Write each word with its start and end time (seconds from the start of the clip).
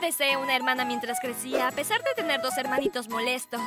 deseé 0.00 0.36
una 0.36 0.54
hermana 0.54 0.84
mientras 0.84 1.20
crecía, 1.20 1.68
a 1.68 1.72
pesar 1.72 2.02
de 2.02 2.14
tener 2.14 2.40
dos 2.40 2.56
hermanitos 2.58 3.08
molestos. 3.08 3.60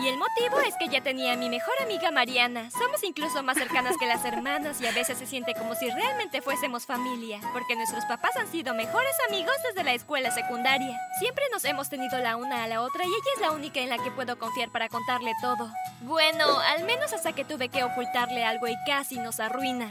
Y 0.00 0.08
el 0.08 0.18
motivo 0.18 0.58
es 0.60 0.74
que 0.76 0.88
ya 0.88 1.02
tenía 1.02 1.36
mi 1.36 1.48
mejor 1.48 1.74
amiga 1.80 2.10
Mariana. 2.10 2.70
Somos 2.70 3.04
incluso 3.04 3.42
más 3.44 3.56
cercanas 3.56 3.96
que 3.98 4.06
las 4.06 4.24
hermanas 4.24 4.80
y 4.80 4.86
a 4.86 4.92
veces 4.92 5.18
se 5.18 5.26
siente 5.26 5.54
como 5.54 5.74
si 5.76 5.88
realmente 5.88 6.42
fuésemos 6.42 6.84
familia, 6.84 7.40
porque 7.52 7.76
nuestros 7.76 8.04
papás 8.06 8.36
han 8.36 8.50
sido 8.50 8.74
mejores 8.74 9.14
amigos 9.28 9.54
desde 9.68 9.84
la 9.84 9.94
escuela 9.94 10.32
secundaria. 10.32 10.98
Siempre 11.20 11.44
nos 11.52 11.64
hemos 11.64 11.88
tenido 11.88 12.18
la 12.18 12.36
una 12.36 12.64
a 12.64 12.66
la 12.66 12.82
otra 12.82 13.04
y 13.04 13.08
ella 13.08 13.30
es 13.36 13.40
la 13.40 13.52
única 13.52 13.80
en 13.80 13.90
la 13.90 13.98
que 13.98 14.10
puedo 14.10 14.36
confiar 14.36 14.70
para 14.70 14.88
contarle 14.88 15.32
todo. 15.40 15.70
Bueno, 16.00 16.58
al 16.58 16.84
menos 16.84 17.12
hasta 17.12 17.32
que 17.32 17.44
tuve 17.44 17.68
que 17.68 17.84
ocultarle 17.84 18.44
algo 18.44 18.66
y 18.66 18.74
casi 18.86 19.18
nos 19.18 19.38
arruina. 19.38 19.90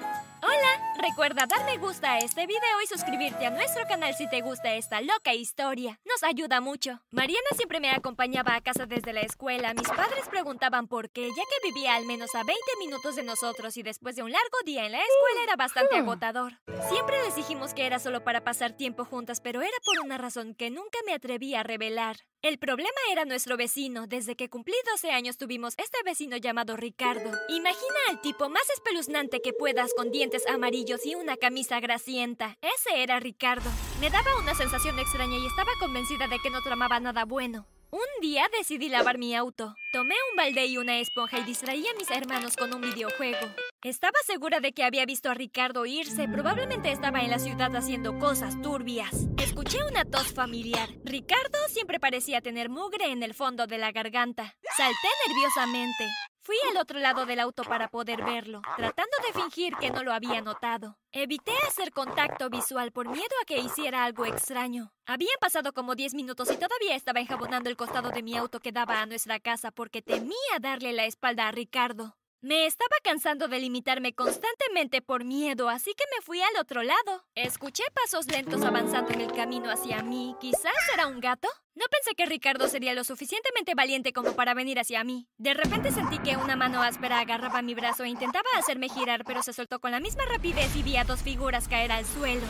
Hola, 0.54 0.94
recuerda 1.00 1.48
dar 1.48 1.66
me 1.66 1.78
gusta 1.78 2.14
a 2.14 2.18
este 2.20 2.46
video 2.46 2.82
y 2.84 2.88
suscribirte 2.88 3.46
a 3.46 3.50
nuestro 3.50 3.88
canal 3.88 4.14
si 4.14 4.30
te 4.30 4.42
gusta 4.42 4.76
esta 4.76 5.02
loca 5.02 5.34
historia. 5.34 6.00
Nos 6.06 6.22
ayuda 6.24 6.62
mucho. 6.62 7.02
Mariana 7.10 7.48
siempre 7.56 7.80
me 7.80 7.90
acompañaba 7.90 8.54
a 8.56 8.62
casa 8.62 8.86
desde 8.86 9.14
la 9.14 9.22
escuela. 9.22 9.74
Mis 9.74 9.88
padres 9.88 10.30
preguntaban 10.30 10.88
por 10.88 11.10
qué, 11.10 11.28
ya 11.30 11.44
que 11.44 11.68
vivía 11.68 11.96
al 11.96 12.06
menos 12.06 12.36
a 12.36 12.44
20 12.44 12.54
minutos 12.80 13.16
de 13.16 13.24
nosotros 13.24 13.78
y 13.78 13.84
después 13.84 14.16
de 14.16 14.22
un 14.22 14.32
largo 14.32 14.58
día 14.64 14.86
en 14.86 14.92
la 14.92 15.00
escuela 15.00 15.44
era 15.44 15.56
bastante 15.56 15.96
agotador. 15.96 16.60
Siempre 16.90 17.20
les 17.24 17.36
dijimos 17.36 17.74
que 17.74 17.88
era 17.88 17.98
solo 17.98 18.24
para 18.24 18.44
pasar 18.44 18.74
tiempo 18.74 19.06
juntas, 19.06 19.42
pero 19.42 19.62
era 19.62 19.78
por 19.84 20.00
una 20.06 20.20
razón 20.20 20.54
que 20.54 20.70
nunca 20.70 21.00
me 21.06 21.14
atreví 21.14 21.56
a 21.56 21.64
revelar. 21.64 22.18
El 22.44 22.58
problema 22.58 22.90
era 23.10 23.24
nuestro 23.24 23.56
vecino. 23.56 24.06
Desde 24.06 24.36
que 24.36 24.50
cumplí 24.50 24.74
12 24.92 25.12
años 25.12 25.38
tuvimos 25.38 25.76
este 25.78 25.98
vecino 26.04 26.36
llamado 26.36 26.76
Ricardo. 26.76 27.32
Imagina 27.48 27.96
al 28.10 28.20
tipo 28.20 28.50
más 28.50 28.70
espeluznante 28.72 29.42
que 29.42 29.54
puedas 29.54 29.94
con 29.94 30.12
dientes 30.12 30.46
amarillos 30.48 31.06
y 31.06 31.16
una 31.16 31.38
camisa 31.38 31.80
grasienta. 31.80 32.58
Ese 32.62 33.02
era 33.02 33.22
Ricardo. 33.22 33.70
Me 34.02 34.10
daba 34.10 34.38
una 34.42 34.56
sensación 34.56 35.00
extraña 35.00 35.38
y 35.38 35.46
estaba 35.46 35.72
convencida 35.80 36.28
de 36.28 36.38
que 36.44 36.50
no 36.50 36.62
tramaba 36.62 37.00
nada 37.00 37.24
bueno. 37.24 37.66
Un 37.92 38.02
día 38.20 38.50
decidí 38.58 38.90
lavar 38.90 39.18
mi 39.18 39.34
auto. 39.34 39.74
Tomé 39.94 40.16
un 40.32 40.36
balde 40.36 40.66
y 40.66 40.78
una 40.78 41.00
esponja 41.00 41.40
y 41.40 41.44
distraí 41.46 41.88
a 41.88 41.98
mis 41.98 42.12
hermanos 42.12 42.58
con 42.58 42.74
un 42.74 42.82
videojuego. 42.82 43.48
Estaba 43.84 44.18
segura 44.26 44.62
de 44.62 44.72
que 44.72 44.86
había 44.86 45.06
visto 45.06 45.30
a 45.30 45.34
Ricardo 45.34 45.86
irse. 45.86 46.30
Probablemente 46.30 46.90
estaba 46.90 47.20
en 47.20 47.30
la 47.30 47.38
ciudad 47.38 47.76
haciendo 47.76 48.18
cosas 48.18 48.62
turbias. 48.62 49.28
Escuché 49.44 49.84
una 49.84 50.06
tos 50.06 50.34
familiar. 50.34 50.88
Ricardo 51.04 51.58
siempre 51.68 52.00
parecía 52.00 52.40
tener 52.40 52.70
mugre 52.70 53.12
en 53.12 53.24
el 53.24 53.34
fondo 53.34 53.68
de 53.68 53.78
la 53.78 53.92
garganta. 53.92 54.56
Salté 54.78 55.10
nerviosamente. 55.28 56.06
Fui 56.40 56.56
al 56.72 56.78
otro 56.78 56.98
lado 57.00 57.26
del 57.26 57.42
auto 57.42 57.64
para 57.64 57.90
poder 57.90 58.24
verlo, 58.24 58.62
tratando 58.78 59.18
de 59.28 59.42
fingir 59.42 59.76
que 59.76 59.92
no 59.92 60.04
lo 60.04 60.14
había 60.14 60.42
notado. 60.42 60.98
Evité 61.12 61.52
hacer 61.68 61.92
contacto 61.92 62.50
visual 62.50 62.94
por 62.94 63.10
miedo 63.10 63.36
a 63.42 63.46
que 63.46 63.60
hiciera 63.60 64.06
algo 64.06 64.26
extraño. 64.26 64.94
Habían 65.06 65.38
pasado 65.42 65.74
como 65.74 65.96
10 65.96 66.14
minutos 66.14 66.50
y 66.52 66.56
todavía 66.56 66.96
estaba 66.96 67.20
enjabonando 67.20 67.70
el 67.70 67.76
costado 67.76 68.12
de 68.12 68.24
mi 68.24 68.38
auto 68.38 68.62
que 68.62 68.72
daba 68.72 69.02
a 69.02 69.06
nuestra 69.06 69.42
casa 69.42 69.72
porque 69.72 70.02
temía 70.02 70.60
darle 70.62 70.94
la 70.94 71.06
espalda 71.06 71.50
a 71.50 71.52
Ricardo. 71.52 72.16
Me 72.44 72.66
estaba 72.66 72.98
cansando 73.02 73.48
de 73.48 73.58
limitarme 73.58 74.14
constantemente 74.14 75.02
por 75.02 75.24
miedo, 75.24 75.70
así 75.70 75.94
que 75.94 76.04
me 76.14 76.22
fui 76.22 76.42
al 76.42 76.58
otro 76.60 76.84
lado. 76.84 77.24
Escuché 77.36 77.84
pasos 77.94 78.28
lentos 78.28 78.64
avanzando 78.64 79.14
en 79.14 79.22
el 79.22 79.32
camino 79.32 79.72
hacia 79.72 80.04
mí. 80.04 80.36
¿Quizás 80.42 80.74
era 80.94 81.08
un 81.08 81.22
gato? 81.22 81.48
No 81.74 81.86
pensé 81.90 82.16
que 82.16 82.26
Ricardo 82.26 82.68
sería 82.68 82.94
lo 82.96 83.06
suficientemente 83.06 83.76
valiente 83.76 84.12
como 84.12 84.34
para 84.34 84.54
venir 84.54 84.78
hacia 84.78 85.06
mí. 85.06 85.30
De 85.38 85.54
repente 85.54 85.94
sentí 85.94 86.18
que 86.18 86.36
una 86.36 86.58
mano 86.58 86.84
áspera 86.84 87.22
agarraba 87.22 87.62
mi 87.62 87.76
brazo 87.76 88.04
e 88.04 88.10
intentaba 88.10 88.50
hacerme 88.58 88.90
girar, 88.90 89.24
pero 89.24 89.42
se 89.42 89.54
soltó 89.54 89.80
con 89.80 89.92
la 89.92 90.02
misma 90.02 90.26
rapidez 90.26 90.76
y 90.76 90.84
vi 90.84 90.98
a 90.98 91.06
dos 91.06 91.22
figuras 91.22 91.70
caer 91.70 91.94
al 91.94 92.06
suelo. 92.06 92.46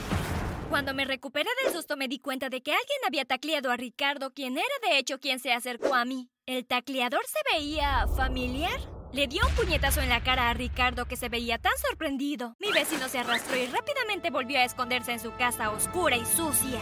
Cuando 0.72 0.96
me 0.96 1.06
recuperé 1.06 1.52
del 1.64 1.72
susto 1.72 1.98
me 1.98 2.08
di 2.08 2.18
cuenta 2.18 2.50
de 2.50 2.64
que 2.64 2.72
alguien 2.72 3.00
había 3.06 3.26
tacleado 3.26 3.70
a 3.70 3.78
Ricardo, 3.78 4.34
quien 4.34 4.58
era 4.58 4.90
de 4.90 4.98
hecho 4.98 5.20
quien 5.20 5.40
se 5.40 5.54
acercó 5.54 5.94
a 5.94 6.04
mí. 6.04 6.32
¿El 6.48 6.66
tacleador 6.66 7.22
se 7.28 7.56
veía 7.56 8.08
familiar? 8.18 8.80
Le 9.14 9.28
dio 9.28 9.46
un 9.48 9.54
puñetazo 9.54 10.02
en 10.02 10.10
la 10.10 10.24
cara 10.24 10.50
a 10.50 10.56
Ricardo 10.56 11.06
que 11.06 11.16
se 11.16 11.30
veía 11.30 11.60
tan 11.60 11.74
sorprendido. 11.78 12.56
Mi 12.58 12.72
vecino 12.72 13.08
se 13.10 13.20
arrastró 13.20 13.56
y 13.56 13.68
rápidamente 13.68 14.32
volvió 14.32 14.58
a 14.58 14.64
esconderse 14.64 15.12
en 15.12 15.20
su 15.20 15.32
casa 15.36 15.70
oscura 15.70 16.18
y 16.18 16.26
sucia. 16.26 16.80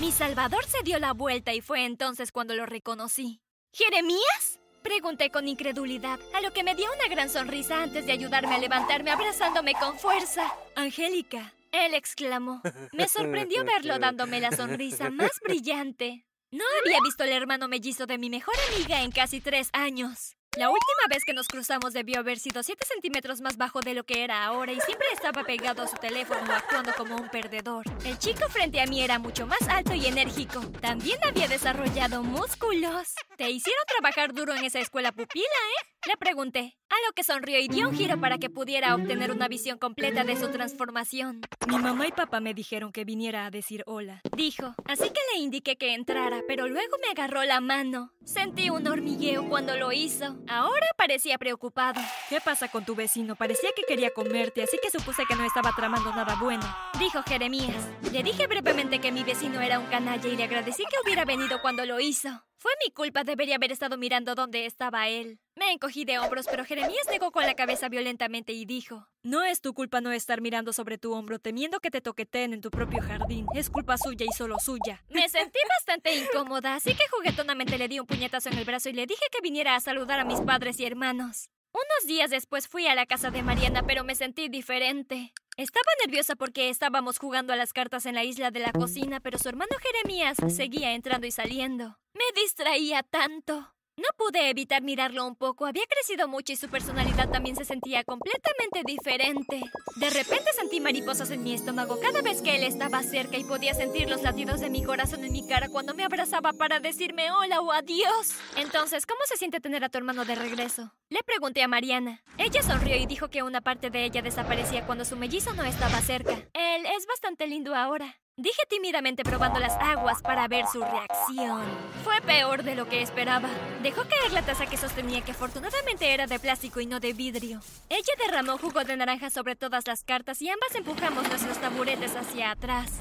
Mi 0.00 0.10
salvador 0.10 0.64
se 0.64 0.82
dio 0.82 0.98
la 0.98 1.12
vuelta 1.12 1.54
y 1.54 1.60
fue 1.60 1.84
entonces 1.84 2.32
cuando 2.32 2.54
lo 2.56 2.66
reconocí. 2.66 3.40
¿Jeremías? 3.72 4.58
Pregunté 4.82 5.30
con 5.30 5.46
incredulidad, 5.46 6.18
a 6.34 6.40
lo 6.40 6.52
que 6.52 6.64
me 6.64 6.74
dio 6.74 6.86
una 6.92 7.08
gran 7.08 7.30
sonrisa 7.30 7.84
antes 7.84 8.04
de 8.04 8.12
ayudarme 8.12 8.56
a 8.56 8.58
levantarme 8.58 9.12
abrazándome 9.12 9.74
con 9.74 9.96
fuerza. 9.96 10.52
Angélica, 10.74 11.54
él 11.70 11.94
exclamó. 11.94 12.62
Me 12.92 13.06
sorprendió 13.06 13.64
verlo 13.64 14.00
dándome 14.00 14.40
la 14.40 14.50
sonrisa 14.50 15.08
más 15.10 15.38
brillante. 15.44 16.26
No 16.50 16.64
había 16.82 16.98
visto 17.04 17.22
al 17.22 17.30
hermano 17.30 17.68
mellizo 17.68 18.06
de 18.06 18.18
mi 18.18 18.28
mejor 18.28 18.56
amiga 18.74 19.02
en 19.02 19.12
casi 19.12 19.40
tres 19.40 19.68
años. 19.72 20.34
La 20.56 20.68
última 20.68 21.06
vez 21.08 21.22
que 21.24 21.32
nos 21.32 21.46
cruzamos 21.46 21.92
debió 21.92 22.18
haber 22.18 22.40
sido 22.40 22.64
7 22.64 22.84
centímetros 22.84 23.40
más 23.40 23.56
bajo 23.56 23.80
de 23.80 23.94
lo 23.94 24.02
que 24.02 24.24
era 24.24 24.44
ahora 24.44 24.72
y 24.72 24.80
siempre 24.80 25.06
estaba 25.12 25.44
pegado 25.44 25.84
a 25.84 25.86
su 25.86 25.94
teléfono 25.96 26.40
actuando 26.52 26.92
como 26.96 27.14
un 27.14 27.28
perdedor. 27.28 27.84
El 28.04 28.18
chico 28.18 28.48
frente 28.48 28.80
a 28.80 28.86
mí 28.86 29.00
era 29.00 29.20
mucho 29.20 29.46
más 29.46 29.60
alto 29.68 29.94
y 29.94 30.06
enérgico. 30.06 30.60
También 30.80 31.20
había 31.24 31.46
desarrollado 31.46 32.24
músculos. 32.24 33.14
Te 33.36 33.48
hicieron 33.48 33.84
trabajar 33.86 34.34
duro 34.34 34.52
en 34.52 34.64
esa 34.64 34.80
escuela 34.80 35.12
pupila, 35.12 35.44
¿eh? 35.44 35.99
Le 36.06 36.16
pregunté, 36.16 36.78
a 36.88 36.94
lo 37.06 37.12
que 37.14 37.22
sonrió 37.22 37.58
y 37.60 37.68
dio 37.68 37.86
un 37.86 37.94
giro 37.94 38.18
para 38.18 38.38
que 38.38 38.48
pudiera 38.48 38.94
obtener 38.94 39.30
una 39.30 39.48
visión 39.48 39.78
completa 39.78 40.24
de 40.24 40.34
su 40.34 40.50
transformación. 40.50 41.42
Mi 41.68 41.76
mamá 41.76 42.06
y 42.06 42.12
papá 42.12 42.40
me 42.40 42.54
dijeron 42.54 42.90
que 42.90 43.04
viniera 43.04 43.44
a 43.44 43.50
decir 43.50 43.82
hola. 43.86 44.22
Dijo, 44.34 44.74
así 44.86 45.10
que 45.10 45.20
le 45.34 45.40
indiqué 45.40 45.76
que 45.76 45.92
entrara, 45.92 46.40
pero 46.48 46.68
luego 46.68 46.96
me 47.02 47.10
agarró 47.10 47.44
la 47.44 47.60
mano. 47.60 48.14
Sentí 48.24 48.70
un 48.70 48.86
hormigueo 48.86 49.46
cuando 49.50 49.76
lo 49.76 49.92
hizo. 49.92 50.38
Ahora 50.48 50.86
parecía 50.96 51.36
preocupado. 51.36 52.00
¿Qué 52.30 52.40
pasa 52.40 52.68
con 52.68 52.86
tu 52.86 52.94
vecino? 52.94 53.36
Parecía 53.36 53.68
que 53.76 53.82
quería 53.82 54.10
comerte, 54.10 54.62
así 54.62 54.78
que 54.82 54.90
supuse 54.90 55.24
que 55.28 55.36
no 55.36 55.44
estaba 55.44 55.74
tramando 55.76 56.14
nada 56.14 56.34
bueno. 56.40 56.64
Dijo 56.98 57.22
Jeremías. 57.24 57.86
Le 58.10 58.22
dije 58.22 58.46
brevemente 58.46 59.00
que 59.00 59.12
mi 59.12 59.22
vecino 59.22 59.60
era 59.60 59.78
un 59.78 59.86
canalla 59.86 60.26
y 60.26 60.36
le 60.36 60.44
agradecí 60.44 60.82
que 60.84 60.96
hubiera 61.04 61.26
venido 61.26 61.60
cuando 61.60 61.84
lo 61.84 62.00
hizo. 62.00 62.42
Fue 62.60 62.72
mi 62.84 62.92
culpa, 62.92 63.24
debería 63.24 63.54
haber 63.54 63.72
estado 63.72 63.96
mirando 63.96 64.34
dónde 64.34 64.66
estaba 64.66 65.08
él. 65.08 65.40
Me 65.54 65.72
encogí 65.72 66.04
de 66.04 66.18
hombros, 66.18 66.44
pero 66.46 66.66
Jeremías 66.66 67.06
negó 67.10 67.32
con 67.32 67.46
la 67.46 67.54
cabeza 67.54 67.88
violentamente 67.88 68.52
y 68.52 68.66
dijo, 68.66 69.08
No 69.22 69.42
es 69.42 69.62
tu 69.62 69.72
culpa 69.72 70.02
no 70.02 70.12
estar 70.12 70.42
mirando 70.42 70.74
sobre 70.74 70.98
tu 70.98 71.14
hombro 71.14 71.38
temiendo 71.38 71.80
que 71.80 71.90
te 71.90 72.02
toqueteen 72.02 72.52
en 72.52 72.60
tu 72.60 72.70
propio 72.70 73.00
jardín. 73.00 73.46
Es 73.54 73.70
culpa 73.70 73.96
suya 73.96 74.26
y 74.28 74.36
solo 74.36 74.58
suya. 74.58 75.02
Me 75.08 75.26
sentí 75.30 75.58
bastante 75.78 76.14
incómoda, 76.14 76.74
así 76.74 76.94
que 76.94 77.08
juguetonamente 77.10 77.78
le 77.78 77.88
di 77.88 77.98
un 77.98 78.06
puñetazo 78.06 78.50
en 78.50 78.58
el 78.58 78.66
brazo 78.66 78.90
y 78.90 78.92
le 78.92 79.06
dije 79.06 79.24
que 79.32 79.40
viniera 79.40 79.74
a 79.74 79.80
saludar 79.80 80.20
a 80.20 80.26
mis 80.26 80.42
padres 80.42 80.78
y 80.80 80.84
hermanos. 80.84 81.48
Unos 81.72 82.06
días 82.06 82.28
después 82.28 82.68
fui 82.68 82.86
a 82.88 82.94
la 82.94 83.06
casa 83.06 83.30
de 83.30 83.42
Mariana, 83.42 83.84
pero 83.86 84.04
me 84.04 84.14
sentí 84.14 84.50
diferente. 84.50 85.32
Estaba 85.60 85.84
nerviosa 86.06 86.36
porque 86.36 86.70
estábamos 86.70 87.18
jugando 87.18 87.52
a 87.52 87.56
las 87.56 87.74
cartas 87.74 88.06
en 88.06 88.14
la 88.14 88.24
isla 88.24 88.50
de 88.50 88.60
la 88.60 88.72
cocina, 88.72 89.20
pero 89.20 89.36
su 89.36 89.46
hermano 89.46 89.72
Jeremías 89.78 90.38
seguía 90.48 90.94
entrando 90.94 91.26
y 91.26 91.30
saliendo. 91.32 91.98
Me 92.14 92.24
distraía 92.40 93.02
tanto. 93.02 93.70
No 94.00 94.06
pude 94.16 94.48
evitar 94.48 94.80
mirarlo 94.80 95.26
un 95.26 95.36
poco. 95.36 95.66
Había 95.66 95.84
crecido 95.86 96.26
mucho 96.26 96.54
y 96.54 96.56
su 96.56 96.70
personalidad 96.70 97.28
también 97.28 97.54
se 97.54 97.66
sentía 97.66 98.02
completamente 98.02 98.80
diferente. 98.86 99.60
De 99.96 100.08
repente 100.08 100.50
sentí 100.54 100.80
mariposas 100.80 101.30
en 101.30 101.42
mi 101.42 101.52
estómago 101.52 102.00
cada 102.00 102.22
vez 102.22 102.40
que 102.40 102.56
él 102.56 102.62
estaba 102.62 103.02
cerca 103.02 103.36
y 103.36 103.44
podía 103.44 103.74
sentir 103.74 104.08
los 104.08 104.22
latidos 104.22 104.60
de 104.60 104.70
mi 104.70 104.82
corazón 104.82 105.22
en 105.22 105.32
mi 105.32 105.46
cara 105.46 105.68
cuando 105.68 105.92
me 105.92 106.04
abrazaba 106.04 106.54
para 106.54 106.80
decirme 106.80 107.30
hola 107.30 107.60
o 107.60 107.72
adiós. 107.72 108.38
Entonces, 108.56 109.04
¿cómo 109.04 109.20
se 109.26 109.36
siente 109.36 109.60
tener 109.60 109.84
a 109.84 109.90
tu 109.90 109.98
hermano 109.98 110.24
de 110.24 110.34
regreso? 110.34 110.94
Le 111.10 111.22
pregunté 111.22 111.62
a 111.62 111.68
Mariana. 111.68 112.22
Ella 112.38 112.62
sonrió 112.62 112.96
y 112.96 113.04
dijo 113.04 113.28
que 113.28 113.42
una 113.42 113.60
parte 113.60 113.90
de 113.90 114.06
ella 114.06 114.22
desaparecía 114.22 114.86
cuando 114.86 115.04
su 115.04 115.16
mellizo 115.16 115.52
no 115.52 115.64
estaba 115.64 116.00
cerca. 116.00 116.32
Él 116.54 116.86
es 116.86 117.06
bastante 117.06 117.46
lindo 117.46 117.74
ahora. 117.74 118.16
Dije 118.40 118.62
tímidamente 118.70 119.22
probando 119.22 119.60
las 119.60 119.74
aguas 119.74 120.22
para 120.22 120.48
ver 120.48 120.64
su 120.66 120.80
reacción. 120.80 121.62
Fue 122.02 122.22
peor 122.22 122.62
de 122.62 122.74
lo 122.74 122.88
que 122.88 123.02
esperaba. 123.02 123.50
Dejó 123.82 124.00
caer 124.04 124.32
la 124.32 124.40
taza 124.40 124.64
que 124.64 124.78
sostenía 124.78 125.20
que 125.20 125.32
afortunadamente 125.32 126.14
era 126.14 126.26
de 126.26 126.38
plástico 126.38 126.80
y 126.80 126.86
no 126.86 127.00
de 127.00 127.12
vidrio. 127.12 127.60
Ella 127.90 128.14
derramó 128.18 128.56
jugo 128.56 128.82
de 128.82 128.96
naranja 128.96 129.28
sobre 129.28 129.56
todas 129.56 129.86
las 129.86 130.04
cartas 130.04 130.40
y 130.40 130.48
ambas 130.48 130.74
empujamos 130.74 131.28
nuestros 131.28 131.58
taburetes 131.58 132.16
hacia 132.16 132.52
atrás. 132.52 132.92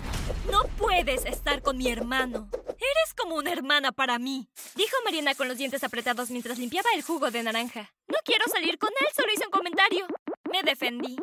No 0.51 0.63
puedes 0.77 1.23
estar 1.23 1.61
con 1.61 1.77
mi 1.77 1.87
hermano. 1.87 2.49
Eres 2.67 3.13
como 3.17 3.35
una 3.35 3.53
hermana 3.53 3.93
para 3.93 4.19
mí, 4.19 4.49
dijo 4.75 4.97
Mariana 5.05 5.35
con 5.35 5.47
los 5.47 5.57
dientes 5.57 5.85
apretados 5.85 6.31
mientras 6.31 6.57
limpiaba 6.57 6.89
el 6.95 7.01
jugo 7.01 7.31
de 7.31 7.43
naranja. 7.43 7.93
No 8.09 8.17
quiero 8.25 8.43
salir 8.51 8.77
con 8.77 8.89
él, 8.89 9.07
solo 9.15 9.31
hice 9.31 9.45
un 9.45 9.51
comentario. 9.51 10.05
Me 10.51 10.63
defendí. 10.63 11.15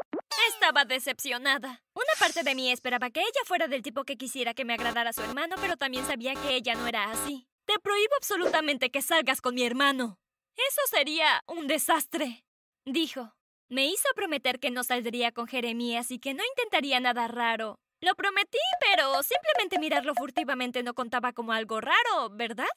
Estaba 0.53 0.85
decepcionada. 0.85 1.83
Una 1.95 2.13
parte 2.19 2.43
de 2.43 2.55
mí 2.55 2.71
esperaba 2.71 3.11
que 3.11 3.21
ella 3.21 3.41
fuera 3.45 3.69
del 3.69 3.83
tipo 3.83 4.05
que 4.05 4.17
quisiera 4.17 4.55
que 4.55 4.65
me 4.65 4.75
agradara 4.75 5.13
su 5.13 5.23
hermano, 5.23 5.57
pero 5.61 5.77
también 5.77 6.07
sabía 6.07 6.35
que 6.35 6.55
ella 6.55 6.75
no 6.75 6.87
era 6.87 7.11
así. 7.11 7.49
Te 7.65 7.79
prohíbo 7.81 8.15
absolutamente 8.17 8.91
que 8.91 9.03
salgas 9.03 9.41
con 9.41 9.55
mi 9.55 9.65
hermano. 9.65 10.19
Eso 10.57 10.81
sería 10.91 11.43
un 11.47 11.67
desastre, 11.67 12.45
dijo. 12.85 13.35
Me 13.69 13.87
hizo 13.87 14.09
prometer 14.15 14.61
que 14.61 14.71
no 14.71 14.85
saldría 14.85 15.33
con 15.33 15.49
Jeremías 15.49 16.11
y 16.11 16.19
que 16.21 16.35
no 16.35 16.45
intentaría 16.45 17.01
nada 17.01 17.27
raro. 17.27 17.81
Lo 18.01 18.15
prometí, 18.15 18.59
pero 18.81 19.23
simplemente 19.23 19.79
mirarlo 19.79 20.15
furtivamente 20.15 20.83
no 20.83 20.95
contaba 20.95 21.33
como 21.33 21.53
algo 21.53 21.81
raro, 21.81 22.31
¿verdad? 22.31 22.69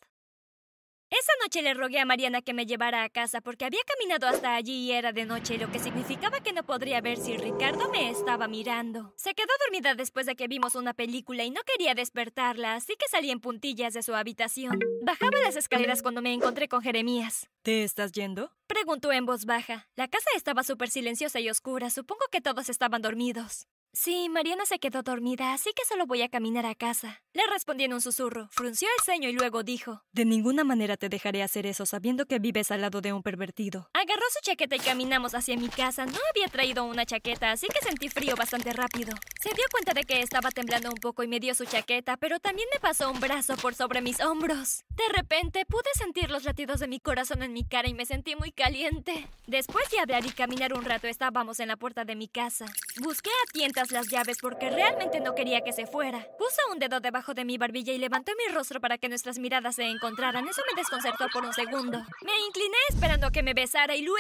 Esa 1.10 1.32
noche 1.42 1.64
le 1.64 1.74
rogué 1.74 2.00
a 2.00 2.06
Mariana 2.06 2.44
que 2.44 2.54
me 2.54 2.68
llevara 2.68 3.04
a 3.04 3.10
casa 3.10 3.42
porque 3.42 3.66
había 3.66 3.80
caminado 3.84 4.28
hasta 4.28 4.54
allí 4.54 4.86
y 4.86 4.92
era 4.92 5.12
de 5.12 5.26
noche, 5.26 5.58
lo 5.58 5.72
que 5.72 5.80
significaba 5.80 6.40
que 6.42 6.54
no 6.54 6.64
podría 6.64 7.02
ver 7.02 7.18
si 7.18 7.36
Ricardo 7.36 7.90
me 7.90 8.12
estaba 8.12 8.48
mirando. 8.48 9.14
Se 9.18 9.34
quedó 9.34 9.52
dormida 9.66 9.96
después 9.96 10.28
de 10.28 10.36
que 10.36 10.48
vimos 10.48 10.76
una 10.76 10.94
película 10.94 11.44
y 11.44 11.50
no 11.50 11.62
quería 11.66 11.96
despertarla, 11.96 12.76
así 12.76 12.94
que 12.96 13.08
salí 13.10 13.32
en 13.32 13.40
puntillas 13.40 13.94
de 13.96 14.04
su 14.04 14.14
habitación. 14.14 14.80
Bajaba 15.02 15.40
las 15.44 15.56
escaleras 15.56 16.04
cuando 16.04 16.22
me 16.22 16.32
encontré 16.32 16.68
con 16.68 16.84
Jeremías. 16.84 17.50
¿Te 17.64 17.84
estás 17.84 18.12
yendo? 18.12 18.52
Preguntó 18.68 19.12
en 19.12 19.26
voz 19.26 19.46
baja. 19.46 19.88
La 19.96 20.08
casa 20.08 20.30
estaba 20.36 20.64
súper 20.64 20.90
silenciosa 20.90 21.40
y 21.40 21.50
oscura, 21.50 21.90
supongo 21.90 22.26
que 22.32 22.40
todos 22.40 22.70
estaban 22.70 23.02
dormidos. 23.02 23.68
Sí, 23.92 24.30
Mariana 24.30 24.66
se 24.68 24.78
quedó 24.78 25.02
dormida, 25.02 25.54
así 25.54 25.72
que 25.76 25.84
solo 25.84 26.06
voy 26.06 26.22
a 26.22 26.30
caminar 26.30 26.66
a 26.68 26.76
casa. 26.76 27.24
Le 27.34 27.42
respondí 27.48 27.86
en 27.86 27.94
un 27.94 28.02
susurro, 28.02 28.48
frunció 28.52 28.88
el 28.98 29.04
ceño 29.04 29.30
y 29.30 29.34
luego 29.34 29.64
dijo: 29.64 30.04
De 30.12 30.26
ninguna 30.26 30.64
manera 30.64 30.96
te 30.96 31.10
dejaré 31.10 31.42
hacer 31.42 31.66
eso 31.66 31.86
sabiendo 31.88 32.26
que 32.26 32.38
vives 32.38 32.70
al 32.70 32.82
lado 32.82 33.02
de 33.02 33.14
un 33.14 33.24
pervertido. 33.24 33.90
Agarró 33.94 34.24
su 34.32 34.40
chaqueta 34.44 34.76
y 34.76 34.80
caminamos 34.80 35.34
hacia 35.34 35.58
mi 35.58 35.70
casa. 35.70 36.06
No 36.06 36.20
había 36.30 36.48
traído 36.52 36.86
una 36.86 37.06
chaqueta, 37.06 37.52
así 37.52 37.68
que 37.68 37.84
sentí 37.84 38.10
frío 38.10 38.36
bastante 38.36 38.74
rápido. 38.74 39.16
Se 39.42 39.50
dio 39.50 39.66
cuenta 39.72 39.94
de 39.94 40.04
que 40.04 40.22
estaba 40.22 40.52
temblando 40.52 40.90
un 40.90 40.98
poco 40.98 41.24
y 41.24 41.28
me 41.28 41.40
dio 41.40 41.56
su 41.56 41.66
chaqueta, 41.66 42.18
pero 42.18 42.40
también 42.40 42.68
me 42.72 42.80
pasó 42.80 43.10
un 43.10 43.20
brazo 43.20 43.56
por 43.58 43.74
sobre 43.74 44.02
mis 44.02 44.20
hombros. 44.22 44.84
De 44.96 45.08
repente 45.16 45.66
pude 45.66 45.90
sentir 45.96 46.30
los 46.30 46.44
latidos 46.44 46.80
de 46.80 46.88
mi 46.88 47.00
corazón 47.00 47.42
en 47.42 47.54
mi 47.54 47.64
cara 47.64 47.88
y 47.88 47.94
me 47.96 48.06
sentí 48.06 48.36
muy 48.36 48.52
caliente. 48.52 49.28
Después 49.48 49.90
de 49.90 50.00
hablar 50.00 50.26
y 50.26 50.32
caminar 50.32 50.74
un 50.74 50.86
rato, 50.86 51.08
estábamos 51.08 51.60
en 51.60 51.70
la 51.70 51.78
puerta 51.78 52.06
de 52.06 52.16
mi 52.16 52.28
casa. 52.28 52.66
Busqué 53.02 53.30
a 53.30 53.52
tientas 53.52 53.79
las 53.92 54.10
llaves 54.10 54.38
porque 54.42 54.70
realmente 54.70 55.20
no 55.20 55.34
quería 55.34 55.62
que 55.62 55.74
se 55.74 55.88
fuera. 55.88 56.20
Puso 56.38 56.62
un 56.72 56.80
dedo 56.80 57.00
debajo 57.00 57.34
de 57.34 57.46
mi 57.46 57.58
barbilla 57.58 57.94
y 57.94 57.98
levantó 57.98 58.32
mi 58.38 58.54
rostro 58.54 58.80
para 58.80 58.98
que 58.98 59.10
nuestras 59.10 59.40
miradas 59.40 59.76
se 59.76 59.84
encontraran. 59.84 60.48
Eso 60.48 60.62
me 60.70 60.80
desconcertó 60.80 61.28
por 61.32 61.46
un 61.46 61.54
segundo. 61.54 62.00
Me 62.24 62.40
incliné 62.48 62.78
esperando 62.90 63.32
que 63.32 63.44
me 63.44 63.54
besara 63.54 63.96
y 63.96 64.02
luego 64.02 64.20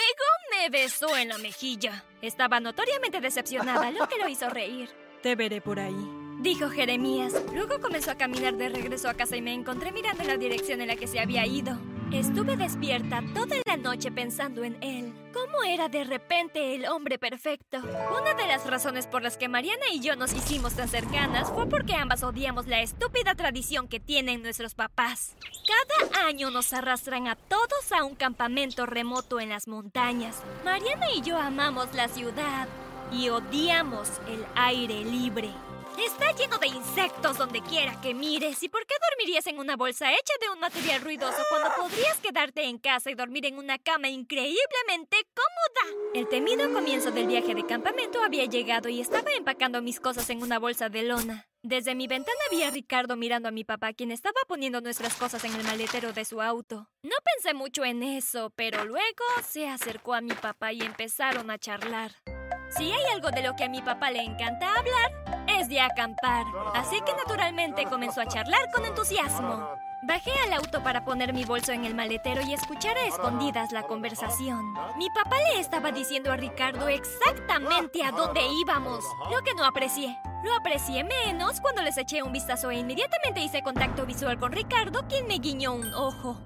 me 0.51 0.69
besó 0.69 1.15
en 1.17 1.29
la 1.29 1.37
mejilla. 1.37 2.03
Estaba 2.21 2.59
notoriamente 2.59 3.21
decepcionada, 3.21 3.91
lo 3.91 4.07
que 4.07 4.17
lo 4.17 4.27
hizo 4.27 4.49
reír. 4.49 4.89
Te 5.21 5.35
veré 5.35 5.61
por 5.61 5.79
ahí. 5.79 6.18
Dijo 6.39 6.69
Jeremías. 6.69 7.33
Luego 7.53 7.81
comenzó 7.81 8.11
a 8.11 8.15
caminar 8.15 8.55
de 8.55 8.69
regreso 8.69 9.09
a 9.09 9.13
casa 9.13 9.35
y 9.35 9.41
me 9.41 9.53
encontré 9.53 9.91
mirando 9.91 10.23
la 10.23 10.37
dirección 10.37 10.79
en 10.79 10.87
la 10.87 10.95
que 10.95 11.05
se 11.05 11.19
había 11.19 11.45
ido. 11.45 11.77
Estuve 12.13 12.55
despierta 12.55 13.21
toda 13.33 13.57
la 13.65 13.75
noche 13.75 14.09
pensando 14.09 14.63
en 14.63 14.81
él. 14.81 15.13
¿Cómo 15.33 15.63
era 15.63 15.89
de 15.89 16.05
repente 16.05 16.75
el 16.75 16.85
hombre 16.85 17.19
perfecto? 17.19 17.79
Una 17.79 18.33
de 18.35 18.47
las 18.47 18.65
razones 18.65 19.05
por 19.05 19.21
las 19.21 19.35
que 19.35 19.49
Mariana 19.49 19.83
y 19.93 19.99
yo 19.99 20.15
nos 20.15 20.31
hicimos 20.31 20.75
tan 20.75 20.87
cercanas 20.87 21.51
fue 21.51 21.67
porque 21.67 21.93
ambas 21.93 22.23
odiamos 22.23 22.67
la 22.67 22.81
estúpida 22.81 23.35
tradición 23.35 23.89
que 23.89 23.99
tienen 23.99 24.41
nuestros 24.41 24.75
papás. 24.75 25.35
Cada 25.67 26.25
año 26.25 26.51
nos 26.51 26.71
arrastran 26.71 27.27
a 27.27 27.35
todos 27.35 27.91
a 27.91 28.05
un 28.05 28.15
campamento 28.15 28.85
remoto 28.85 29.41
en 29.41 29.49
las 29.49 29.67
montañas. 29.67 30.41
Mariana 30.63 31.11
y 31.13 31.21
yo 31.21 31.37
amamos 31.37 31.93
la 31.93 32.07
ciudad 32.07 32.69
y 33.11 33.27
odiamos 33.27 34.09
el 34.29 34.45
aire 34.55 35.03
libre. 35.03 35.51
Está 36.05 36.31
lleno 36.31 36.57
de 36.57 36.67
insectos 36.67 37.37
donde 37.37 37.61
quiera 37.61 37.99
que 37.99 38.13
mires. 38.13 38.63
¿Y 38.63 38.69
por 38.69 38.85
qué 38.85 38.95
dormirías 39.09 39.45
en 39.47 39.59
una 39.59 39.75
bolsa 39.75 40.11
hecha 40.11 40.33
de 40.39 40.49
un 40.49 40.59
material 40.59 41.01
ruidoso 41.01 41.41
cuando 41.49 41.69
podrías 41.75 42.17
quedarte 42.19 42.63
en 42.63 42.77
casa 42.77 43.11
y 43.11 43.15
dormir 43.15 43.45
en 43.45 43.57
una 43.57 43.77
cama 43.77 44.07
increíblemente 44.07 45.17
cómoda? 45.33 45.97
El 46.13 46.29
temido 46.29 46.71
comienzo 46.71 47.11
del 47.11 47.27
viaje 47.27 47.53
de 47.53 47.65
campamento 47.65 48.23
había 48.23 48.45
llegado 48.45 48.87
y 48.87 49.01
estaba 49.01 49.31
empacando 49.33 49.81
mis 49.81 49.99
cosas 49.99 50.29
en 50.29 50.41
una 50.41 50.57
bolsa 50.57 50.87
de 50.87 51.03
lona. 51.03 51.47
Desde 51.63 51.95
mi 51.95 52.07
ventana 52.07 52.39
vi 52.49 52.63
a 52.63 52.71
Ricardo 52.71 53.17
mirando 53.17 53.49
a 53.49 53.51
mi 53.51 53.65
papá, 53.65 53.91
quien 53.91 54.11
estaba 54.11 54.39
poniendo 54.47 54.79
nuestras 54.79 55.15
cosas 55.15 55.43
en 55.43 55.53
el 55.53 55.63
maletero 55.65 56.13
de 56.13 56.23
su 56.23 56.41
auto. 56.41 56.89
No 57.03 57.15
pensé 57.35 57.53
mucho 57.53 57.83
en 57.83 58.03
eso, 58.03 58.51
pero 58.55 58.85
luego 58.85 59.25
se 59.45 59.67
acercó 59.67 60.13
a 60.13 60.21
mi 60.21 60.33
papá 60.33 60.71
y 60.71 60.81
empezaron 60.81 61.51
a 61.51 61.57
charlar. 61.57 62.15
Si 62.77 62.91
hay 62.91 63.03
algo 63.13 63.31
de 63.31 63.43
lo 63.43 63.55
que 63.55 63.65
a 63.65 63.69
mi 63.69 63.81
papá 63.81 64.11
le 64.11 64.21
encanta 64.21 64.73
hablar, 64.75 65.38
de 65.67 65.81
acampar. 65.81 66.45
Así 66.73 67.01
que 67.01 67.13
naturalmente 67.13 67.85
comenzó 67.85 68.21
a 68.21 68.27
charlar 68.27 68.61
con 68.73 68.85
entusiasmo. 68.85 69.67
Bajé 70.01 70.31
al 70.45 70.53
auto 70.53 70.81
para 70.81 71.03
poner 71.03 71.33
mi 71.33 71.43
bolso 71.43 71.73
en 71.73 71.83
el 71.83 71.93
maletero 71.93 72.41
y 72.41 72.53
escuchar 72.53 72.95
a 72.97 73.05
escondidas 73.05 73.73
la 73.73 73.83
conversación. 73.83 74.73
Mi 74.97 75.09
papá 75.09 75.35
le 75.51 75.59
estaba 75.59 75.91
diciendo 75.91 76.31
a 76.31 76.37
Ricardo 76.37 76.87
exactamente 76.87 78.03
a 78.05 78.11
dónde 78.11 78.39
íbamos, 78.61 79.03
lo 79.29 79.41
que 79.41 79.53
no 79.53 79.65
aprecié. 79.65 80.17
Lo 80.45 80.55
aprecié 80.55 81.03
menos 81.03 81.59
cuando 81.59 81.81
les 81.81 81.97
eché 81.97 82.23
un 82.23 82.31
vistazo 82.31 82.71
e 82.71 82.77
inmediatamente 82.77 83.41
hice 83.41 83.61
contacto 83.61 84.05
visual 84.05 84.39
con 84.39 84.53
Ricardo, 84.53 85.05
quien 85.09 85.27
me 85.27 85.39
guiñó 85.39 85.73
un 85.73 85.93
ojo. 85.93 86.39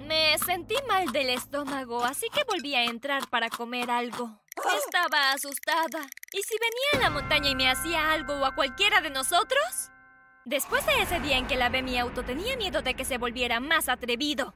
Me 0.00 0.36
sentí 0.38 0.74
mal 0.88 1.12
del 1.12 1.30
estómago, 1.30 2.02
así 2.02 2.26
que 2.34 2.42
volví 2.42 2.74
a 2.74 2.84
entrar 2.84 3.28
para 3.28 3.48
comer 3.50 3.88
algo. 3.92 4.39
Estaba 4.84 5.32
asustada. 5.32 6.06
¿Y 6.32 6.42
si 6.42 6.56
venía 6.58 7.06
a 7.06 7.08
la 7.08 7.10
montaña 7.10 7.50
y 7.50 7.54
me 7.54 7.70
hacía 7.70 8.12
algo 8.12 8.34
o 8.34 8.44
a 8.44 8.54
cualquiera 8.54 9.00
de 9.00 9.10
nosotros? 9.10 9.90
Después 10.44 10.84
de 10.86 11.02
ese 11.02 11.20
día 11.20 11.38
en 11.38 11.46
que 11.46 11.56
lavé 11.56 11.82
mi 11.82 11.98
auto, 11.98 12.24
tenía 12.24 12.56
miedo 12.56 12.82
de 12.82 12.94
que 12.94 13.04
se 13.04 13.18
volviera 13.18 13.60
más 13.60 13.88
atrevido. 13.88 14.54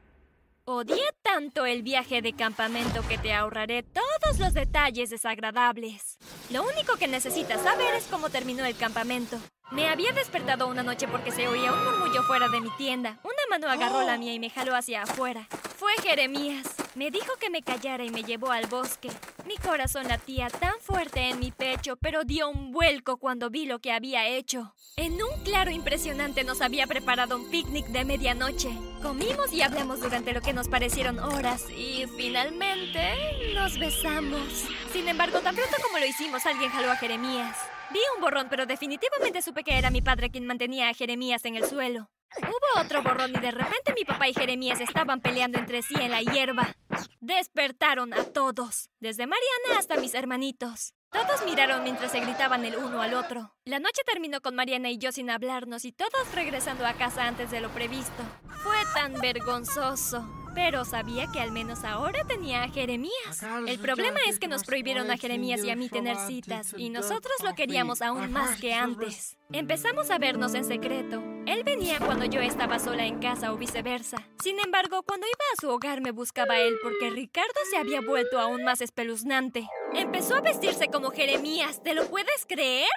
Odié 0.66 1.04
tanto 1.20 1.66
el 1.66 1.82
viaje 1.82 2.22
de 2.22 2.32
campamento 2.32 3.06
que 3.06 3.18
te 3.18 3.34
ahorraré 3.34 3.82
todos 3.82 4.38
los 4.38 4.54
detalles 4.54 5.10
desagradables. 5.10 6.16
Lo 6.50 6.62
único 6.62 6.96
que 6.96 7.06
necesitas 7.06 7.62
saber 7.62 7.94
es 7.94 8.06
cómo 8.06 8.30
terminó 8.30 8.64
el 8.64 8.74
campamento. 8.74 9.38
Me 9.72 9.88
había 9.88 10.12
despertado 10.12 10.66
una 10.66 10.82
noche 10.82 11.06
porque 11.06 11.32
se 11.32 11.48
oía 11.48 11.70
un 11.70 11.84
murmullo 11.84 12.22
fuera 12.22 12.48
de 12.48 12.62
mi 12.62 12.70
tienda. 12.76 13.18
Mano 13.54 13.70
agarró 13.70 14.02
la 14.02 14.18
mía 14.18 14.34
y 14.34 14.40
me 14.40 14.50
jaló 14.50 14.74
hacia 14.74 15.02
afuera. 15.02 15.46
Fue 15.76 15.92
Jeremías. 16.02 16.74
Me 16.94 17.10
dijo 17.10 17.32
que 17.40 17.50
me 17.50 17.62
callara 17.62 18.04
y 18.04 18.10
me 18.10 18.22
llevó 18.22 18.50
al 18.50 18.66
bosque. 18.66 19.10
Mi 19.46 19.56
corazón 19.56 20.08
latía 20.08 20.48
tan 20.48 20.74
fuerte 20.80 21.28
en 21.28 21.38
mi 21.38 21.50
pecho, 21.50 21.96
pero 21.96 22.24
dio 22.24 22.48
un 22.48 22.72
vuelco 22.72 23.16
cuando 23.16 23.50
vi 23.50 23.66
lo 23.66 23.80
que 23.80 23.92
había 23.92 24.26
hecho. 24.26 24.74
En 24.96 25.14
un 25.14 25.44
claro 25.44 25.70
impresionante 25.70 26.44
nos 26.44 26.62
había 26.62 26.86
preparado 26.86 27.36
un 27.36 27.50
picnic 27.50 27.86
de 27.86 28.04
medianoche. 28.04 28.70
Comimos 29.02 29.52
y 29.52 29.62
hablamos 29.62 30.00
durante 30.00 30.32
lo 30.32 30.40
que 30.40 30.52
nos 30.52 30.68
parecieron 30.68 31.18
horas 31.18 31.68
y 31.70 32.06
finalmente 32.16 33.52
nos 33.54 33.78
besamos. 33.78 34.64
Sin 34.92 35.08
embargo, 35.08 35.40
tan 35.40 35.54
pronto 35.54 35.76
como 35.82 35.98
lo 35.98 36.06
hicimos, 36.06 36.46
alguien 36.46 36.70
jaló 36.70 36.90
a 36.90 36.96
Jeremías. 36.96 37.56
Vi 37.92 38.00
un 38.16 38.22
borrón, 38.22 38.46
pero 38.48 38.66
definitivamente 38.66 39.42
supe 39.42 39.62
que 39.62 39.78
era 39.78 39.90
mi 39.90 40.00
padre 40.00 40.30
quien 40.30 40.46
mantenía 40.46 40.88
a 40.88 40.94
Jeremías 40.94 41.44
en 41.44 41.56
el 41.56 41.66
suelo. 41.66 42.08
Hubo 42.42 42.80
otro 42.80 43.02
borrón 43.02 43.30
y 43.30 43.38
de 43.38 43.50
repente 43.50 43.94
mi 43.94 44.04
papá 44.04 44.28
y 44.28 44.34
Jeremías 44.34 44.80
estaban 44.80 45.20
peleando 45.20 45.58
entre 45.58 45.82
sí 45.82 45.94
en 45.98 46.10
la 46.10 46.22
hierba. 46.22 46.74
Despertaron 47.20 48.12
a 48.14 48.24
todos, 48.24 48.90
desde 49.00 49.26
Mariana 49.26 49.78
hasta 49.78 49.96
mis 49.96 50.14
hermanitos. 50.14 50.94
Todos 51.10 51.44
miraron 51.44 51.84
mientras 51.84 52.10
se 52.10 52.20
gritaban 52.20 52.64
el 52.64 52.76
uno 52.76 53.00
al 53.00 53.14
otro. 53.14 53.54
La 53.64 53.78
noche 53.78 54.02
terminó 54.04 54.40
con 54.40 54.56
Mariana 54.56 54.90
y 54.90 54.98
yo 54.98 55.12
sin 55.12 55.30
hablarnos 55.30 55.84
y 55.84 55.92
todos 55.92 56.34
regresando 56.34 56.84
a 56.84 56.94
casa 56.94 57.26
antes 57.26 57.50
de 57.52 57.60
lo 57.60 57.70
previsto. 57.70 58.24
Fue 58.62 58.76
tan 58.94 59.14
vergonzoso. 59.20 60.43
Pero 60.54 60.84
sabía 60.84 61.26
que 61.32 61.40
al 61.40 61.50
menos 61.50 61.84
ahora 61.84 62.24
tenía 62.24 62.62
a 62.62 62.68
Jeremías. 62.68 63.44
El 63.66 63.78
problema 63.78 64.20
es 64.28 64.38
que 64.38 64.48
nos 64.48 64.64
prohibieron 64.64 65.10
a 65.10 65.16
Jeremías 65.16 65.64
y 65.64 65.70
a 65.70 65.76
mí 65.76 65.88
tener 65.88 66.16
citas, 66.16 66.74
y 66.76 66.90
nosotros 66.90 67.34
lo 67.42 67.54
queríamos 67.54 68.02
aún 68.02 68.32
más 68.32 68.60
que 68.60 68.72
antes. 68.72 69.36
Empezamos 69.52 70.10
a 70.10 70.18
vernos 70.18 70.54
en 70.54 70.64
secreto. 70.64 71.22
Él 71.46 71.62
venía 71.64 71.98
cuando 71.98 72.24
yo 72.24 72.40
estaba 72.40 72.78
sola 72.78 73.04
en 73.04 73.20
casa 73.20 73.52
o 73.52 73.56
viceversa. 73.56 74.26
Sin 74.42 74.58
embargo, 74.58 75.02
cuando 75.02 75.26
iba 75.26 75.44
a 75.52 75.60
su 75.60 75.68
hogar 75.68 76.00
me 76.00 76.10
buscaba 76.10 76.58
él 76.58 76.76
porque 76.82 77.10
Ricardo 77.10 77.60
se 77.70 77.76
había 77.76 78.00
vuelto 78.00 78.40
aún 78.40 78.64
más 78.64 78.80
espeluznante. 78.80 79.68
Empezó 79.94 80.36
a 80.36 80.40
vestirse 80.40 80.88
como 80.88 81.10
Jeremías, 81.10 81.82
¿te 81.82 81.94
lo 81.94 82.08
puedes 82.08 82.46
creer? 82.46 82.88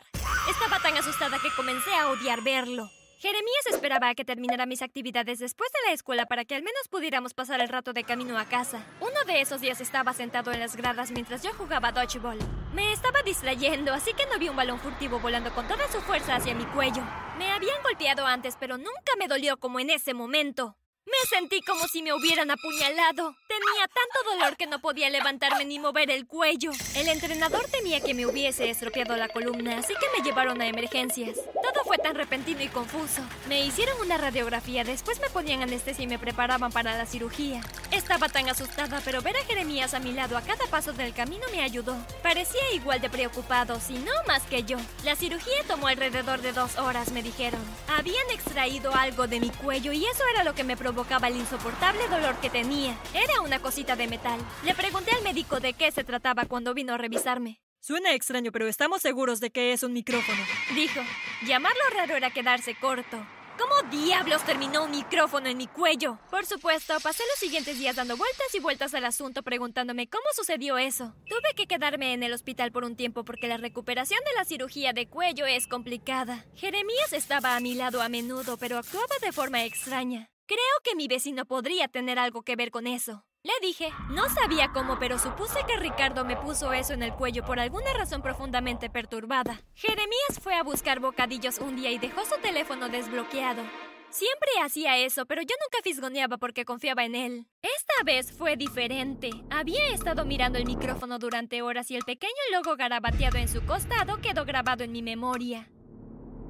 Estaba 0.50 0.82
tan 0.82 0.96
asustada 0.96 1.38
que 1.40 1.50
comencé 1.56 1.94
a 1.94 2.10
odiar 2.10 2.42
verlo. 2.42 2.90
Jeremías 3.20 3.66
esperaba 3.72 4.10
a 4.10 4.16
que 4.16 4.24
terminara 4.24 4.68
mis 4.68 4.84
actividades 4.84 5.40
después 5.40 5.72
de 5.72 5.90
la 5.90 5.94
escuela 5.94 6.28
para 6.28 6.46
que 6.46 6.54
al 6.54 6.62
menos 6.62 6.88
pudiéramos 6.88 7.34
pasar 7.34 7.60
el 7.62 7.68
rato 7.68 7.92
de 7.92 8.04
camino 8.04 8.38
a 8.38 8.46
casa. 8.46 8.86
Uno 9.00 9.24
de 9.26 9.42
esos 9.42 9.60
días 9.60 9.82
estaba 9.82 10.14
sentado 10.14 10.52
en 10.52 10.60
las 10.60 10.76
gradas 10.76 11.10
mientras 11.10 11.42
yo 11.42 11.52
jugaba 11.54 11.92
dodgeball. 11.92 12.38
Me 12.76 12.92
estaba 12.92 13.24
distrayendo, 13.24 13.92
así 13.92 14.14
que 14.14 14.28
no 14.28 14.38
vi 14.38 14.50
un 14.50 14.56
balón 14.56 14.80
furtivo 14.80 15.20
volando 15.20 15.52
con 15.56 15.68
toda 15.68 15.92
su 15.92 16.00
fuerza 16.02 16.36
hacia 16.36 16.54
mi 16.54 16.66
cuello. 16.66 17.02
Me 17.40 17.50
habían 17.50 17.82
golpeado 17.82 18.24
antes, 18.28 18.56
pero 18.60 18.78
nunca 18.78 19.14
me 19.18 19.28
dolió 19.28 19.58
como 19.58 19.80
en 19.80 19.90
ese 19.90 20.14
momento. 20.14 20.78
Me 21.08 21.28
sentí 21.28 21.62
como 21.62 21.88
si 21.88 22.04
me 22.04 22.14
hubieran 22.14 22.52
apuñalado. 22.52 23.36
Te 23.58 23.64
Tenía 23.64 23.88
tanto 23.88 24.32
dolor 24.32 24.56
que 24.56 24.68
no 24.68 24.80
podía 24.80 25.10
levantarme 25.10 25.66
ni 25.66 25.80
mover 25.80 26.12
el 26.12 26.28
cuello. 26.28 26.72
El 26.96 27.08
entrenador 27.10 27.66
temía 27.70 28.02
que 28.02 28.14
me 28.14 28.26
hubiese 28.26 28.70
estropeado 28.70 29.16
la 29.18 29.30
columna, 29.30 29.80
así 29.80 29.94
que 29.94 30.06
me 30.16 30.24
llevaron 30.24 30.62
a 30.62 30.68
emergencias. 30.68 31.36
Todo 31.36 31.84
fue 31.86 31.98
tan 31.98 32.16
repentino 32.16 32.62
y 32.62 32.68
confuso. 32.68 33.22
Me 33.48 33.66
hicieron 33.66 34.00
una 34.00 34.18
radiografía, 34.18 34.84
después 34.84 35.20
me 35.20 35.30
ponían 35.30 35.64
anestesia 35.64 36.04
y 36.04 36.08
me 36.08 36.20
preparaban 36.20 36.72
para 36.72 36.98
la 36.98 37.06
cirugía. 37.06 37.62
Estaba 37.92 38.30
tan 38.30 38.48
asustada, 38.48 39.02
pero 39.04 39.22
ver 39.22 39.38
a 39.38 39.46
Jeremías 39.46 39.94
a 39.94 40.00
mi 40.00 40.12
lado 40.12 40.38
a 40.38 40.42
cada 40.42 40.66
paso 40.68 40.94
del 40.94 41.14
camino 41.14 41.46
me 41.52 41.62
ayudó. 41.62 41.98
Parecía 42.22 42.74
igual 42.74 43.02
de 43.02 43.10
preocupado, 43.10 43.80
si 43.80 43.94
no 43.94 44.12
más 44.28 44.44
que 44.44 44.64
yo. 44.64 44.78
La 45.04 45.16
cirugía 45.16 45.64
tomó 45.68 45.88
alrededor 45.88 46.42
de 46.42 46.54
dos 46.54 46.78
horas, 46.78 47.12
me 47.12 47.24
dijeron. 47.24 47.62
Habían 47.88 48.30
extraído 48.32 48.94
algo 48.94 49.28
de 49.28 49.40
mi 49.40 49.50
cuello 49.50 49.92
y 49.94 50.06
eso 50.06 50.24
era 50.34 50.44
lo 50.44 50.54
que 50.54 50.64
me 50.64 50.78
provocaba 50.78 51.28
el 51.28 51.38
insoportable 51.38 52.08
dolor 52.08 52.36
que 52.38 52.50
tenía. 52.50 52.96
Era 53.14 53.42
una 53.48 53.60
cosita 53.60 53.96
de 53.96 54.08
metal. 54.08 54.40
Le 54.66 54.76
pregunté 54.76 55.12
al 55.12 55.24
médico 55.24 55.60
de 55.60 55.74
qué 55.74 55.90
se 55.92 56.04
trataba 56.04 56.46
cuando 56.46 56.74
vino 56.74 56.94
a 56.94 56.98
revisarme. 56.98 57.62
Suena 57.80 58.14
extraño, 58.14 58.52
pero 58.52 58.68
estamos 58.68 59.02
seguros 59.02 59.40
de 59.40 59.52
que 59.52 59.72
es 59.72 59.84
un 59.84 59.94
micrófono. 59.94 60.44
Dijo, 60.76 61.00
llamarlo 61.46 61.82
raro 61.96 62.16
era 62.16 62.30
quedarse 62.30 62.76
corto. 62.76 63.26
¿Cómo 63.58 63.90
diablos 63.90 64.44
terminó 64.46 64.84
un 64.84 64.92
micrófono 64.92 65.48
en 65.48 65.58
mi 65.58 65.66
cuello? 65.66 66.20
Por 66.30 66.46
supuesto, 66.46 66.94
pasé 67.02 67.24
los 67.24 67.40
siguientes 67.40 67.80
días 67.80 67.96
dando 67.96 68.16
vueltas 68.18 68.54
y 68.54 68.60
vueltas 68.60 68.94
al 68.94 69.06
asunto 69.06 69.42
preguntándome 69.42 70.08
cómo 70.08 70.26
sucedió 70.36 70.78
eso. 70.78 71.16
Tuve 71.28 71.56
que 71.56 71.66
quedarme 71.66 72.14
en 72.14 72.22
el 72.22 72.34
hospital 72.34 72.72
por 72.72 72.84
un 72.84 72.96
tiempo 72.96 73.24
porque 73.24 73.48
la 73.48 73.58
recuperación 73.58 74.20
de 74.26 74.34
la 74.36 74.46
cirugía 74.46 74.94
de 74.94 75.08
cuello 75.08 75.46
es 75.48 75.68
complicada. 75.68 76.46
Jeremías 76.56 77.14
estaba 77.14 77.56
a 77.56 77.60
mi 77.60 77.74
lado 77.74 78.02
a 78.02 78.10
menudo, 78.10 78.58
pero 78.58 78.78
actuaba 78.78 79.16
de 79.22 79.32
forma 79.32 79.64
extraña. 79.64 80.30
Creo 80.46 80.60
que 80.84 80.96
mi 80.96 81.08
vecino 81.08 81.46
podría 81.46 81.88
tener 81.88 82.20
algo 82.20 82.44
que 82.44 82.56
ver 82.56 82.72
con 82.72 82.86
eso. 82.86 83.26
Le 83.48 83.66
dije, 83.66 83.94
no 84.10 84.28
sabía 84.28 84.74
cómo, 84.74 85.00
pero 85.00 85.18
supuse 85.18 85.60
que 85.66 85.78
Ricardo 85.78 86.26
me 86.26 86.36
puso 86.36 86.74
eso 86.74 86.92
en 86.92 87.02
el 87.02 87.14
cuello 87.14 87.46
por 87.46 87.62
alguna 87.62 87.94
razón 87.94 88.22
profundamente 88.22 88.90
perturbada. 88.90 89.62
Jeremías 89.74 90.42
fue 90.42 90.54
a 90.56 90.64
buscar 90.64 91.00
bocadillos 91.00 91.60
un 91.60 91.78
día 91.78 91.90
y 91.92 91.98
dejó 91.98 92.26
su 92.26 92.36
teléfono 92.42 92.90
desbloqueado. 92.90 93.62
Siempre 94.10 94.50
hacía 94.62 94.98
eso, 94.98 95.26
pero 95.26 95.42
yo 95.44 95.56
nunca 95.64 95.82
fisgoneaba 95.82 96.38
porque 96.38 96.66
confiaba 96.66 97.06
en 97.06 97.16
él. 97.16 97.48
Esta 97.62 98.04
vez 98.06 98.34
fue 98.34 98.58
diferente. 98.58 99.30
Había 99.50 99.94
estado 99.94 100.26
mirando 100.26 100.58
el 100.58 100.66
micrófono 100.66 101.18
durante 101.18 101.62
horas 101.62 101.90
y 101.90 101.96
el 101.96 102.04
pequeño 102.04 102.34
logo 102.52 102.76
garabateado 102.76 103.38
en 103.38 103.48
su 103.48 103.66
costado 103.66 104.20
quedó 104.20 104.44
grabado 104.44 104.84
en 104.84 104.92
mi 104.92 105.02
memoria. 105.02 105.70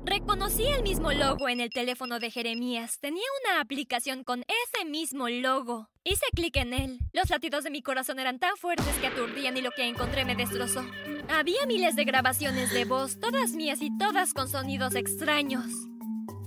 Reconocí 0.08 0.64
el 0.64 0.84
mismo 0.84 1.12
logo 1.12 1.50
en 1.50 1.60
el 1.60 1.70
teléfono 1.70 2.20
de 2.20 2.32
Jeremías. 2.32 2.98
Tenía 3.02 3.26
una 3.44 3.60
aplicación 3.60 4.24
con 4.24 4.40
ese 4.40 4.86
mismo 4.86 5.28
logo. 5.28 5.90
Hice 6.06 6.26
clic 6.34 6.56
en 6.56 6.74
él. 6.74 7.00
Los 7.12 7.30
latidos 7.30 7.66
de 7.66 7.72
mi 7.72 7.82
corazón 7.82 8.18
eran 8.18 8.40
tan 8.40 8.56
fuertes 8.56 8.88
que 9.02 9.08
aturdían 9.08 9.58
y 9.58 9.62
lo 9.62 9.72
que 9.72 9.86
encontré 9.86 10.24
me 10.24 10.38
destrozó. 10.38 10.86
Había 11.28 11.66
miles 11.68 11.98
de 11.98 12.06
grabaciones 12.06 12.72
de 12.72 12.86
voz, 12.86 13.20
todas 13.20 13.52
mías 13.52 13.82
y 13.82 13.90
todas 13.98 14.34
con 14.34 14.48
sonidos 14.48 14.96
extraños. 14.96 15.66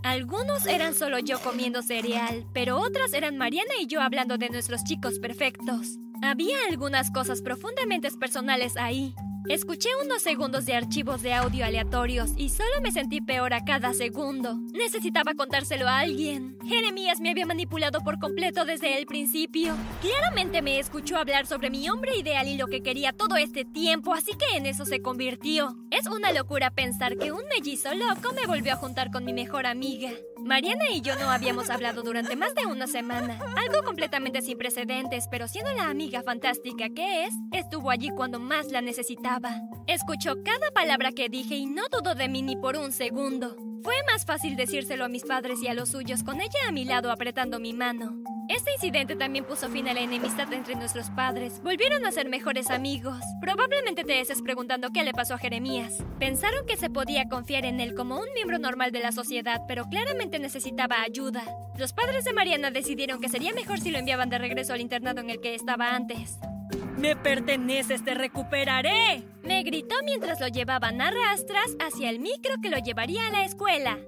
Algunos 0.05 0.64
eran 0.64 0.95
solo 0.95 1.19
yo 1.19 1.38
comiendo 1.38 1.83
cereal, 1.83 2.47
pero 2.55 2.79
otras 2.79 3.12
eran 3.12 3.37
Mariana 3.37 3.75
y 3.79 3.87
yo 3.87 4.00
hablando 4.00 4.38
de 4.38 4.49
nuestros 4.49 4.85
chicos 4.85 5.19
perfectos. 5.19 5.99
Había 6.23 6.57
algunas 6.71 7.11
cosas 7.11 7.43
profundamente 7.43 8.11
personales 8.12 8.79
ahí. 8.79 9.14
Escuché 9.49 9.88
unos 10.04 10.23
segundos 10.23 10.66
de 10.66 10.75
archivos 10.75 11.23
de 11.23 11.32
audio 11.32 11.64
aleatorios 11.64 12.30
y 12.37 12.50
solo 12.50 12.80
me 12.82 12.92
sentí 12.92 13.20
peor 13.20 13.54
a 13.54 13.64
cada 13.64 13.94
segundo. 13.94 14.56
Necesitaba 14.73 15.35
contárselo 15.35 15.88
a 15.88 16.00
alguien. 16.00 16.56
Jeremías 16.64 17.20
me 17.20 17.30
había 17.30 17.47
manipulado 17.47 18.00
por 18.00 18.18
completo 18.18 18.64
desde 18.64 18.99
el 18.99 19.06
principio. 19.06 19.75
Claramente 20.02 20.62
me 20.62 20.78
escuchó 20.78 21.16
hablar 21.16 21.47
sobre 21.47 21.70
mi 21.70 21.88
hombre 21.88 22.16
ideal 22.16 22.47
y 22.47 22.56
lo 22.56 22.66
que 22.66 22.82
quería 22.82 23.12
todo 23.12 23.37
este 23.37 23.64
tiempo, 23.64 24.14
así 24.14 24.32
que 24.32 24.56
en 24.56 24.66
eso 24.66 24.85
se 24.85 25.00
convirtió. 25.00 25.76
Es 25.90 26.06
una 26.06 26.32
locura 26.32 26.70
pensar 26.70 27.16
que 27.16 27.32
un 27.32 27.42
mellizo 27.56 27.88
loco 27.94 28.32
me 28.35 28.47
volvió 28.47 28.75
a 28.75 28.76
juntar 28.76 29.11
con 29.11 29.25
mi 29.25 29.32
mejor 29.32 29.66
amiga. 29.66 30.11
Mariana 30.38 30.87
y 30.90 31.02
yo 31.02 31.14
no 31.16 31.30
habíamos 31.30 31.68
hablado 31.68 32.02
durante 32.02 32.35
más 32.35 32.54
de 32.54 32.64
una 32.64 32.87
semana. 32.87 33.38
Algo 33.56 33.85
completamente 33.85 34.40
sin 34.40 34.56
precedentes, 34.56 35.28
pero 35.30 35.49
siendo 35.49 35.73
la 35.75 35.88
amiga 35.88 36.23
fantástica 36.23 36.88
que 36.88 37.25
es, 37.25 37.35
estuvo 37.52 37.90
allí 37.90 38.09
cuando 38.11 38.38
más 38.38 38.68
la 38.68 38.80
necesitaba. 38.80 39.29
Escuchó 39.87 40.42
cada 40.42 40.72
palabra 40.72 41.12
que 41.12 41.28
dije 41.28 41.54
y 41.54 41.66
no 41.66 41.82
dudó 41.92 42.16
de 42.16 42.28
mí 42.28 42.42
ni 42.42 42.56
por 42.56 42.76
un 42.76 42.90
segundo. 42.90 43.56
Fue 43.84 43.94
más 44.12 44.25
fácil 44.25 44.56
decírselo 44.56 45.04
a 45.04 45.08
mis 45.08 45.22
padres 45.22 45.62
y 45.62 45.68
a 45.68 45.75
los 45.75 45.90
suyos 45.90 46.25
con 46.25 46.40
ella 46.40 46.58
a 46.66 46.72
mi 46.72 46.84
lado 46.84 47.12
apretando 47.12 47.60
mi 47.60 47.72
mano. 47.72 48.20
Este 48.49 48.72
incidente 48.72 49.14
también 49.14 49.44
puso 49.44 49.68
fin 49.68 49.87
a 49.88 49.94
la 49.94 50.00
enemistad 50.00 50.52
entre 50.52 50.75
nuestros 50.75 51.10
padres. 51.10 51.62
Volvieron 51.62 52.04
a 52.04 52.10
ser 52.10 52.28
mejores 52.28 52.70
amigos. 52.70 53.22
Probablemente 53.40 54.02
te 54.02 54.20
estés 54.20 54.42
preguntando 54.42 54.90
qué 54.90 55.04
le 55.04 55.12
pasó 55.12 55.34
a 55.34 55.38
Jeremías. 55.38 56.02
Pensaron 56.18 56.66
que 56.66 56.76
se 56.76 56.90
podía 56.90 57.28
confiar 57.28 57.64
en 57.64 57.78
él 57.78 57.94
como 57.94 58.16
un 58.18 58.26
miembro 58.34 58.58
normal 58.58 58.90
de 58.90 58.99
la 58.99 59.12
sociedad, 59.12 59.62
pero 59.68 59.84
claramente 59.84 60.40
necesitaba 60.40 61.02
ayuda. 61.02 61.44
Los 61.78 61.92
padres 61.92 62.25
de 62.25 62.32
Mariana 62.32 62.72
decidieron 62.72 63.20
que 63.20 63.28
sería 63.28 63.54
mejor 63.54 63.78
si 63.78 63.92
lo 63.92 63.99
enviaban 63.99 64.28
de 64.28 64.38
regreso 64.38 64.72
al 64.72 64.80
internado 64.80 65.20
en 65.20 65.30
el 65.30 65.40
que 65.40 65.54
estaba 65.54 65.94
antes. 65.94 66.40
Me 67.00 67.16
perteneces, 67.16 68.04
te 68.04 68.12
recuperaré. 68.12 69.25
Me 69.42 69.62
gritó 69.62 69.95
mientras 70.04 70.38
lo 70.38 70.49
llevaban 70.49 71.00
a 71.00 71.11
rastras 71.11 71.75
hacia 71.80 72.11
el 72.11 72.21
micro 72.21 72.57
que 72.62 72.69
lo 72.69 72.76
llevaría 72.76 73.26
a 73.26 73.30
la 73.30 73.42
escuela. 73.42 73.99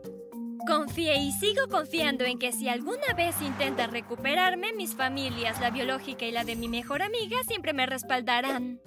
Confié 0.67 1.17
y 1.17 1.33
sigo 1.33 1.69
confiando 1.71 2.27
en 2.27 2.39
que 2.39 2.53
si 2.53 2.69
alguna 2.69 3.15
vez 3.17 3.35
intenta 3.41 3.87
recuperarme, 3.87 4.75
mis 4.75 4.95
familias, 4.95 5.59
la 5.59 5.71
biológica 5.71 6.27
y 6.27 6.33
la 6.33 6.45
de 6.45 6.55
mi 6.55 6.69
mejor 6.69 7.01
amiga, 7.01 7.39
siempre 7.45 7.73
me 7.73 7.87
respaldarán. 7.87 8.79